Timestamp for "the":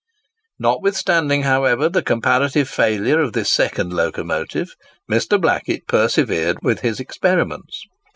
1.87-2.01